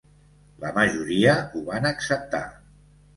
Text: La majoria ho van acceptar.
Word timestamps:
La 0.61 0.69
majoria 0.77 1.35
ho 1.49 1.61
van 1.67 1.85
acceptar. 1.91 2.41